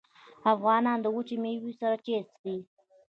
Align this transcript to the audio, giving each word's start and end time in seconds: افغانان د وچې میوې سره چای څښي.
افغانان 0.53 0.97
د 1.01 1.05
وچې 1.15 1.35
میوې 1.43 1.73
سره 1.81 1.95
چای 2.05 2.19
څښي. 2.29 2.57